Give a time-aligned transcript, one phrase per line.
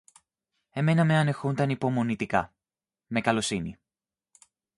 [0.69, 2.53] Εμένα με ανέχουνταν υπομονητικά,
[3.07, 3.79] με καλοσύνη